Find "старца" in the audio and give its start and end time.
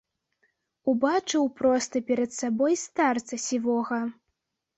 2.85-3.41